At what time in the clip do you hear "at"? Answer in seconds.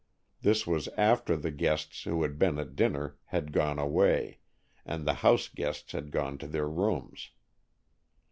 2.57-2.75